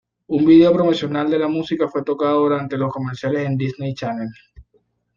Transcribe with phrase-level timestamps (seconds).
[0.35, 4.29] Un vídeo promocional de la música fue tocada durante los comerciales en Disney Channel.